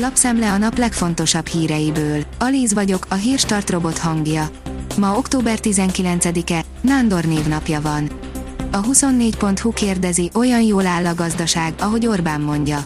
Lapszemle 0.00 0.52
a 0.52 0.58
nap 0.58 0.78
legfontosabb 0.78 1.46
híreiből. 1.46 2.24
Alíz 2.38 2.74
vagyok, 2.74 3.06
a 3.08 3.14
hírstart 3.14 3.70
robot 3.70 3.98
hangja. 3.98 4.50
Ma 4.98 5.16
október 5.16 5.58
19-e, 5.62 6.64
Nándor 6.80 7.24
névnapja 7.24 7.80
van. 7.80 8.10
A 8.72 8.80
24.hu 8.80 9.72
kérdezi, 9.72 10.30
olyan 10.34 10.62
jól 10.62 10.86
áll 10.86 11.06
a 11.06 11.14
gazdaság, 11.14 11.74
ahogy 11.80 12.06
Orbán 12.06 12.40
mondja. 12.40 12.84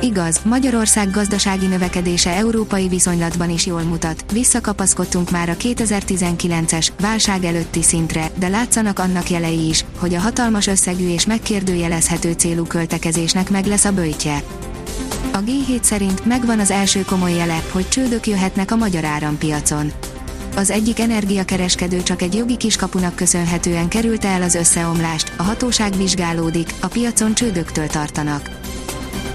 Igaz, 0.00 0.40
Magyarország 0.44 1.10
gazdasági 1.10 1.66
növekedése 1.66 2.30
európai 2.30 2.88
viszonylatban 2.88 3.50
is 3.50 3.66
jól 3.66 3.82
mutat, 3.82 4.24
visszakapaszkodtunk 4.32 5.30
már 5.30 5.48
a 5.48 5.56
2019-es, 5.56 6.88
válság 7.00 7.44
előtti 7.44 7.82
szintre, 7.82 8.30
de 8.38 8.48
látszanak 8.48 8.98
annak 8.98 9.30
jelei 9.30 9.68
is, 9.68 9.84
hogy 9.98 10.14
a 10.14 10.20
hatalmas 10.20 10.66
összegű 10.66 11.08
és 11.08 11.26
megkérdőjelezhető 11.26 12.32
célú 12.32 12.64
költekezésnek 12.64 13.50
meg 13.50 13.66
lesz 13.66 13.84
a 13.84 13.92
bőjtje. 13.92 14.42
A 15.38 15.42
G7 15.42 15.82
szerint 15.82 16.24
megvan 16.24 16.58
az 16.58 16.70
első 16.70 17.02
komoly 17.02 17.32
jele, 17.32 17.62
hogy 17.72 17.88
csődök 17.88 18.26
jöhetnek 18.26 18.70
a 18.70 18.76
magyar 18.76 19.04
árampiacon. 19.04 19.92
Az 20.56 20.70
egyik 20.70 21.00
energiakereskedő 21.00 22.02
csak 22.02 22.22
egy 22.22 22.34
jogi 22.34 22.56
kiskapunak 22.56 23.14
köszönhetően 23.14 23.88
kerülte 23.88 24.28
el 24.28 24.42
az 24.42 24.54
összeomlást, 24.54 25.32
a 25.36 25.42
hatóság 25.42 25.96
vizsgálódik, 25.96 26.74
a 26.80 26.86
piacon 26.86 27.34
csődöktől 27.34 27.86
tartanak. 27.86 28.50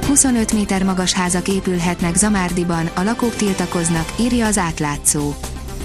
25 0.08 0.54
méter 0.54 0.84
magas 0.84 1.14
házak 1.14 1.48
épülhetnek 1.48 2.16
Zamárdiban, 2.16 2.90
a 2.94 3.04
lakók 3.04 3.36
tiltakoznak, 3.36 4.14
írja 4.20 4.46
az 4.46 4.58
átlátszó. 4.58 5.34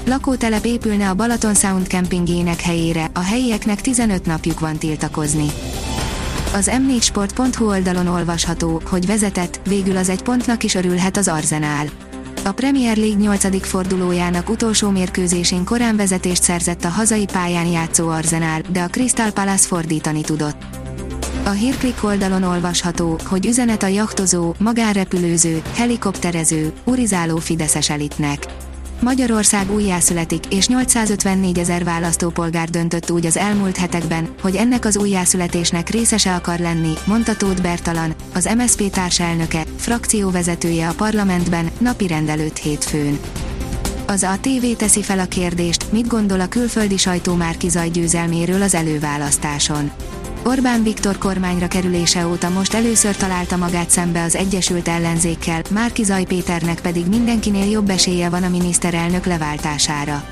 Lakótelep 0.06 0.64
épülne 0.64 1.08
a 1.08 1.14
Balaton 1.14 1.55
Sound 1.55 1.86
campingjének 1.86 2.60
helyére, 2.60 3.10
a 3.14 3.20
helyieknek 3.20 3.80
15 3.80 4.27
napjuk 4.27 4.60
van 4.60 4.77
tiltakozni. 4.77 5.46
Az 6.54 6.70
m4sport.hu 6.72 7.66
oldalon 7.66 8.06
olvasható, 8.06 8.80
hogy 8.84 9.06
vezetett, 9.06 9.60
végül 9.68 9.96
az 9.96 10.08
egy 10.08 10.22
pontnak 10.22 10.62
is 10.62 10.74
örülhet 10.74 11.16
az 11.16 11.28
Arzenál. 11.28 11.86
A 12.44 12.52
Premier 12.52 12.96
League 12.96 13.16
8. 13.16 13.66
fordulójának 13.66 14.48
utolsó 14.48 14.90
mérkőzésén 14.90 15.64
korán 15.64 15.96
vezetést 15.96 16.42
szerzett 16.42 16.84
a 16.84 16.88
hazai 16.88 17.24
pályán 17.32 17.66
játszó 17.66 18.08
Arzenál, 18.08 18.60
de 18.70 18.82
a 18.82 18.86
Crystal 18.86 19.30
Palace 19.30 19.66
fordítani 19.66 20.20
tudott. 20.20 20.62
A 21.44 21.50
hírklik 21.50 22.05
oldalon 22.05 22.42
olvasható, 22.42 23.18
hogy 23.24 23.46
üzenet 23.46 23.83
a 23.83 23.86
jachtozó, 23.86 24.55
magánrepülőző, 24.58 25.62
helikopterező, 25.74 26.72
urizáló 26.84 27.36
fideszes 27.36 27.90
elitnek. 27.90 28.46
Magyarország 29.00 29.72
újjászületik, 29.72 30.46
és 30.46 30.66
854 30.66 31.58
ezer 31.58 31.84
választópolgár 31.84 32.68
döntött 32.68 33.10
úgy 33.10 33.27
az 33.27 33.36
elmúlt 33.36 33.77
hetekben, 33.77 34.28
hogy 34.42 34.56
ennek 34.56 34.84
az 34.84 34.96
újjászületésnek 34.96 35.88
részese 35.88 36.34
akar 36.34 36.58
lenni, 36.58 36.92
mondta 37.05 37.36
Tóth 37.36 37.62
Bertalan, 37.62 38.14
az 38.34 38.48
MSZP 38.56 38.90
társelnöke, 38.90 39.64
frakcióvezetője 39.77 40.88
a 40.88 40.94
parlamentben, 40.96 41.70
napi 41.78 42.06
rendelőtt 42.06 42.56
hétfőn. 42.56 43.18
Az 44.06 44.24
ATV 44.24 44.66
teszi 44.77 45.02
fel 45.02 45.18
a 45.18 45.27
kérdést, 45.27 45.92
mit 45.92 46.06
gondol 46.06 46.40
a 46.40 46.48
külföldi 46.48 46.96
sajtó 46.96 47.34
Márki 47.34 47.68
győzelméről 47.92 48.62
az 48.62 48.74
előválasztáson. 48.74 49.90
Orbán 50.48 50.82
Viktor 50.82 51.18
kormányra 51.18 51.68
kerülése 51.68 52.27
óta 52.27 52.48
most 52.48 52.74
először 52.74 53.16
találta 53.16 53.56
magát 53.56 53.91
szembe 53.91 54.22
az 54.22 54.36
Egyesült 54.36 54.88
Ellenzékkel, 54.88 55.62
Márki 55.70 56.02
Zaj 56.05 56.24
Péternek 56.24 56.80
pedig 56.80 57.06
mindenkinél 57.06 57.70
jobb 57.70 57.88
esélye 57.88 58.28
van 58.28 58.42
a 58.42 58.48
miniszterelnök 58.48 59.27
leváltására. 59.27 60.24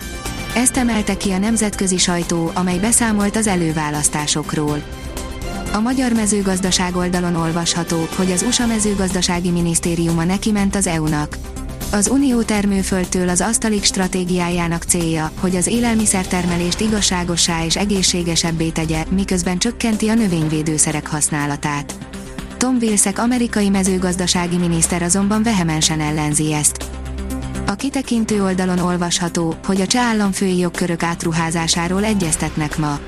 Ezt 0.54 0.76
emelte 0.76 1.16
ki 1.16 1.30
a 1.30 1.38
nemzetközi 1.38 1.96
sajtó, 1.96 2.50
amely 2.54 2.78
beszámolt 2.78 3.36
az 3.36 3.46
előválasztásokról. 3.46 4.82
A 5.72 5.80
magyar 5.80 6.12
mezőgazdaság 6.12 6.96
oldalon 6.96 7.34
olvasható, 7.34 8.08
hogy 8.16 8.32
az 8.32 8.42
USA 8.42 8.66
mezőgazdasági 8.66 9.50
minisztériuma 9.50 10.24
neki 10.24 10.50
ment 10.50 10.76
az 10.76 10.86
EU-nak. 10.86 11.36
Az 11.90 12.08
Unió 12.08 12.42
termőföldtől 12.42 13.28
az 13.28 13.40
asztalik 13.40 13.84
stratégiájának 13.84 14.82
célja, 14.82 15.30
hogy 15.40 15.56
az 15.56 15.66
élelmiszertermelést 15.66 16.80
igazságossá 16.80 17.64
és 17.64 17.76
egészségesebbé 17.76 18.68
tegye, 18.68 19.04
miközben 19.10 19.58
csökkenti 19.58 20.08
a 20.08 20.14
növényvédőszerek 20.14 21.06
használatát. 21.06 21.94
Tom 22.56 22.78
Vilsack 22.78 23.18
amerikai 23.18 23.68
mezőgazdasági 23.68 24.56
miniszter 24.56 25.02
azonban 25.02 25.42
vehemensen 25.42 26.00
ellenzi 26.00 26.52
ezt. 26.52 26.84
A 27.66 27.74
kitekintő 27.74 28.42
oldalon 28.42 28.78
olvasható, 28.78 29.54
hogy 29.64 29.80
a 29.80 29.86
cseh 29.86 30.02
államfői 30.02 30.58
jogkörök 30.58 31.02
átruházásáról 31.02 32.04
egyeztetnek 32.04 32.78
ma. 32.78 32.98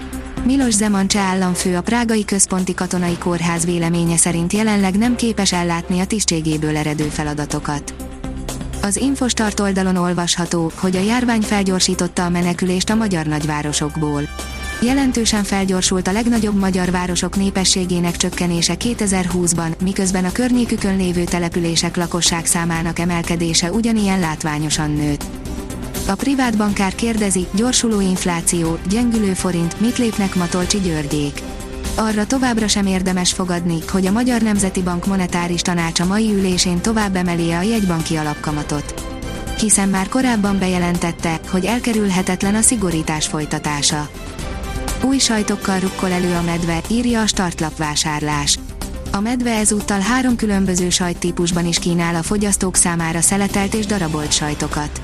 Milos 0.45 0.75
Zeman 0.75 1.09
cseh 1.09 1.31
államfő 1.31 1.77
a 1.77 1.81
Prágai 1.81 2.25
Központi 2.25 2.75
Katonai 2.75 3.19
Kórház 3.19 3.65
véleménye 3.65 4.17
szerint 4.17 4.53
jelenleg 4.53 4.99
nem 4.99 5.17
képes 5.17 5.53
ellátni 5.53 6.01
a 6.01 6.07
tisztségéből 6.07 6.77
eredő 6.77 7.05
feladatokat. 7.05 8.08
Az 8.83 8.97
Infostart 8.97 9.61
oldalon 9.61 9.97
olvasható, 9.97 10.73
hogy 10.75 10.97
a 10.97 11.01
járvány 11.01 11.41
felgyorsította 11.41 12.25
a 12.25 12.29
menekülést 12.29 12.91
a 12.91 12.95
magyar 12.95 13.27
nagyvárosokból. 13.27 14.23
Jelentősen 14.83 15.45
felgyorsult 15.45 16.09
a 16.09 16.13
legnagyobb 16.13 16.55
magyar 16.55 16.91
városok 16.91 17.37
népességének 17.37 18.17
csökkenése 18.17 18.75
2020-ban, 18.79 19.79
miközben 19.83 20.25
a 20.25 20.33
környékükön 20.33 20.97
lévő 20.97 21.25
települések 21.25 21.97
lakosság 21.97 22.47
számának 22.47 22.99
emelkedése 22.99 23.73
ugyanilyen 23.73 24.21
látványosan 24.21 24.91
nőtt. 24.91 25.25
A 26.09 26.15
privát 26.15 26.57
bankár 26.57 26.95
kérdezi, 26.95 27.47
gyorsuló 27.55 28.01
infláció, 28.01 28.79
gyengülő 28.89 29.35
forint, 29.35 29.81
mit 29.81 29.99
lépnek 29.99 30.35
Matolcsi 30.35 30.81
Györgyék 30.81 31.43
arra 31.99 32.27
továbbra 32.27 32.69
sem 32.69 32.87
érdemes 32.87 33.33
fogadni, 33.33 33.79
hogy 33.89 34.07
a 34.07 34.13
Magyar 34.13 34.41
Nemzeti 34.41 34.83
Bank 34.83 35.07
monetáris 35.07 35.63
tanácsa 35.63 36.05
mai 36.05 36.33
ülésén 36.33 36.81
tovább 36.81 37.17
emeli 37.17 37.53
a 37.53 37.63
jegybanki 37.63 38.17
alapkamatot. 38.17 38.95
Hiszen 39.59 39.89
már 39.89 40.09
korábban 40.09 40.59
bejelentette, 40.59 41.41
hogy 41.51 41.65
elkerülhetetlen 41.65 42.55
a 42.55 42.61
szigorítás 42.61 43.27
folytatása. 43.27 44.09
Új 45.03 45.19
sajtokkal 45.19 45.79
rukkol 45.79 46.11
elő 46.11 46.35
a 46.35 46.43
medve, 46.43 46.81
írja 46.89 47.21
a 47.21 47.27
startlap 47.27 47.77
vásárlás. 47.77 48.59
A 49.13 49.21
medve 49.21 49.51
ezúttal 49.51 50.01
három 50.01 50.37
különböző 50.37 50.91
sajttípusban 50.91 51.67
is 51.67 51.79
kínál 51.79 52.15
a 52.15 52.23
fogyasztók 52.23 52.77
számára 52.77 53.21
szeletelt 53.21 53.75
és 53.75 53.87
darabolt 53.87 54.33
sajtokat. 54.33 55.01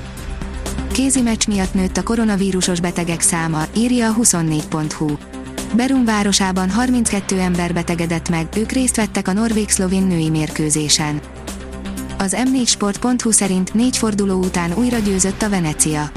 Kézi 0.93 1.21
meccs 1.21 1.47
miatt 1.47 1.75
nőtt 1.75 1.97
a 1.97 2.03
koronavírusos 2.03 2.81
betegek 2.81 3.21
száma, 3.21 3.67
írja 3.77 4.09
a 4.09 4.15
24.hu. 4.15 5.34
Berum 5.77 6.05
városában 6.05 6.71
32 6.71 7.39
ember 7.39 7.73
betegedett 7.73 8.29
meg, 8.29 8.47
ők 8.57 8.73
részt 8.73 8.97
vettek 8.97 9.29
a 9.29 9.33
norvég-szlovén 9.33 10.03
női 10.03 10.31
mérkőzésen. 10.31 11.21
Az 12.19 12.37
m4sport.hu 12.39 13.31
szerint 13.31 13.75
négy 13.75 13.97
forduló 13.97 14.39
után 14.39 14.73
újra 14.75 14.99
győzött 14.99 15.43
a 15.43 15.49
Venecia. 15.49 16.11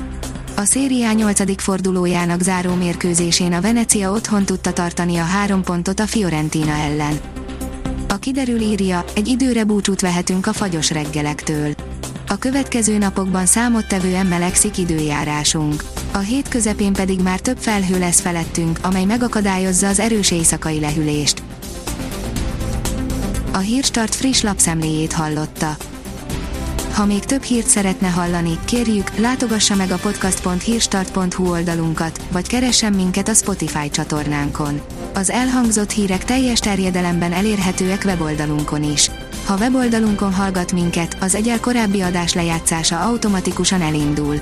A 0.56 0.64
szériá 0.64 1.12
8. 1.12 1.62
fordulójának 1.62 2.42
záró 2.42 2.74
mérkőzésén 2.74 3.54
a 3.54 3.62
Venecia 3.62 4.12
otthon 4.12 4.46
tudta 4.46 4.74
tartani 4.74 5.18
a 5.18 5.24
három 5.24 5.64
pontot 5.64 6.00
a 6.00 6.08
Fiorentina 6.08 6.72
ellen. 6.72 7.20
A 8.08 8.18
kiderül 8.18 8.60
írja, 8.60 9.06
egy 9.16 9.28
időre 9.28 9.64
búcsút 9.64 10.02
vehetünk 10.02 10.48
a 10.48 10.54
fagyos 10.54 10.90
reggelektől. 10.90 11.74
A 12.28 12.36
következő 12.36 12.98
napokban 12.98 13.46
számottevően 13.46 14.26
melegszik 14.26 14.78
időjárásunk 14.78 15.84
a 16.18 16.20
hét 16.20 16.48
közepén 16.48 16.94
pedig 16.94 17.20
már 17.20 17.40
több 17.40 17.58
felhő 17.58 18.00
lesz 18.00 18.20
felettünk, 18.20 18.80
amely 18.82 19.06
megakadályozza 19.06 19.88
az 19.88 20.00
erős 20.00 20.32
éjszakai 20.32 20.80
lehűlést. 20.80 21.44
A 23.54 23.58
Hírstart 23.58 24.16
friss 24.16 24.42
lapszemléjét 24.42 25.14
hallotta. 25.14 25.78
Ha 26.94 27.06
még 27.06 27.26
több 27.26 27.44
hírt 27.44 27.68
szeretne 27.68 28.08
hallani, 28.08 28.60
kérjük, 28.66 29.18
látogassa 29.18 29.76
meg 29.76 29.92
a 29.92 29.98
podcast.hírstart.hu 29.98 31.50
oldalunkat, 31.50 32.22
vagy 32.32 32.48
keressen 32.48 32.94
minket 32.94 33.28
a 33.28 33.34
Spotify 33.34 33.90
csatornánkon. 33.90 34.82
Az 35.14 35.30
elhangzott 35.30 35.92
hírek 35.92 36.26
teljes 36.26 36.60
terjedelemben 36.60 37.34
elérhetőek 37.34 38.02
weboldalunkon 38.06 38.84
is. 38.84 39.12
Ha 39.46 39.58
weboldalunkon 39.58 40.34
hallgat 40.34 40.72
minket, 40.72 41.18
az 41.20 41.36
egyel 41.36 41.60
korábbi 41.60 42.02
adás 42.02 42.34
lejátszása 42.34 43.00
automatikusan 43.00 43.82
elindul 43.82 44.42